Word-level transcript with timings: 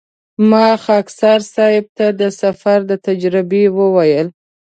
ما 0.49 0.67
خاکسار 0.85 1.39
صیب 1.53 1.85
ته 1.97 2.05
د 2.19 2.21
سفر 2.41 2.79
د 2.89 2.91
تجربې 3.07 3.63
وویل. 3.77 4.27